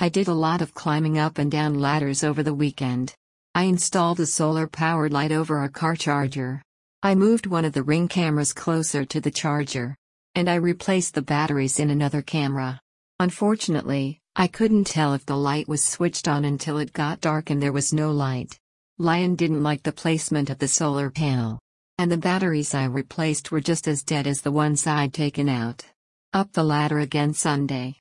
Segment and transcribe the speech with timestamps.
[0.00, 3.16] I did a lot of climbing up and down ladders over the weekend.
[3.56, 6.62] I installed a solar powered light over a car charger.
[7.02, 9.96] I moved one of the ring cameras closer to the charger.
[10.36, 12.80] And I replaced the batteries in another camera.
[13.18, 17.60] Unfortunately, I couldn't tell if the light was switched on until it got dark and
[17.60, 18.56] there was no light.
[18.98, 21.58] Lion didn't like the placement of the solar panel.
[21.98, 25.84] And the batteries I replaced were just as dead as the ones I'd taken out.
[26.32, 27.96] Up the ladder again Sunday.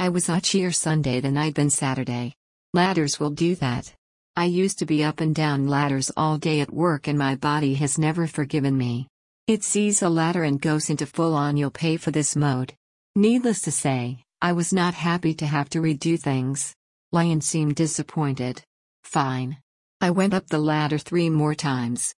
[0.00, 2.32] I was itchier Sunday than I'd been Saturday.
[2.72, 3.92] Ladders will do that.
[4.34, 7.74] I used to be up and down ladders all day at work and my body
[7.74, 9.08] has never forgiven me.
[9.46, 12.72] It sees a ladder and goes into full on you'll pay for this mode.
[13.14, 16.74] Needless to say, I was not happy to have to redo things.
[17.12, 18.62] Lion seemed disappointed.
[19.04, 19.58] Fine.
[20.00, 22.14] I went up the ladder three more times.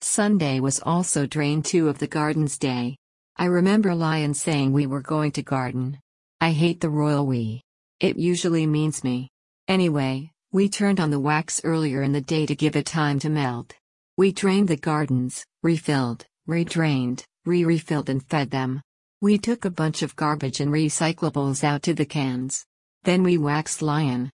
[0.00, 2.96] Sunday was also drain two of the garden's day.
[3.36, 6.00] I remember Lion saying we were going to garden.
[6.42, 7.62] I hate the royal we.
[8.00, 9.28] It usually means me.
[9.68, 13.28] Anyway, we turned on the wax earlier in the day to give it time to
[13.28, 13.74] melt.
[14.16, 18.80] We drained the gardens, refilled, redrained, re-refilled and fed them.
[19.20, 22.64] We took a bunch of garbage and recyclables out to the cans.
[23.04, 24.30] Then we waxed Lion.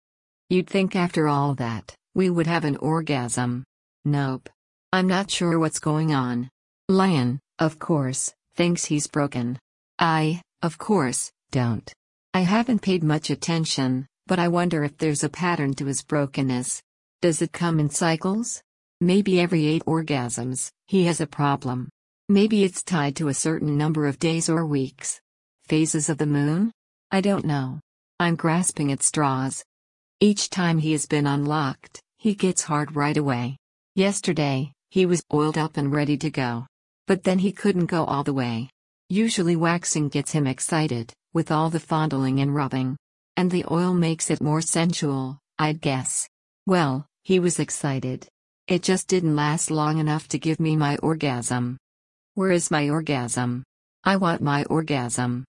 [0.51, 3.65] You'd think after all that, we would have an orgasm.
[4.05, 4.49] Nope.
[4.93, 6.51] I'm not sure what's going on.
[6.89, 9.59] Lion, of course, thinks he's broken.
[9.99, 11.93] I, of course, don't.
[12.35, 16.83] I haven't paid much attention, but I wonder if there's a pattern to his brokenness.
[17.21, 18.61] Does it come in cycles?
[19.01, 21.89] Maybe every eight orgasms, he has a problem.
[22.29, 25.21] Maybe it's tied to a certain number of days or weeks.
[25.69, 26.73] Phases of the moon?
[27.11, 27.81] I don't know.
[28.19, 29.63] I'm grasping at straws.
[30.21, 33.59] Each time he has been unlocked, he gets hard right away.
[33.95, 36.67] Yesterday, he was oiled up and ready to go.
[37.07, 38.71] But then he couldn't go all the way.
[39.09, 42.97] Usually waxing gets him excited, with all the fondling and rubbing.
[43.37, 46.29] And the oil makes it more sensual, I'd guess.
[46.67, 48.29] Well, he was excited.
[48.69, 51.79] It just didn't last long enough to give me my orgasm.
[52.35, 53.65] Where is my orgasm?
[54.05, 55.45] I want my orgasm.